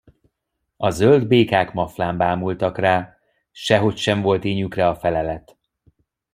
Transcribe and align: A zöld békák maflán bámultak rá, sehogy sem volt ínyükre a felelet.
A 0.77 0.89
zöld 0.89 1.27
békák 1.27 1.73
maflán 1.73 2.17
bámultak 2.17 2.77
rá, 2.77 3.17
sehogy 3.51 3.97
sem 3.97 4.21
volt 4.21 4.43
ínyükre 4.43 4.87
a 4.87 4.95
felelet. 4.95 5.57